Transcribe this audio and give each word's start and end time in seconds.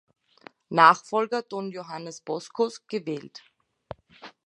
Nachfolger 0.69 1.43
Don 1.43 1.69
Johannes 1.71 2.21
Boscos 2.21 2.87
gewählt. 2.87 3.43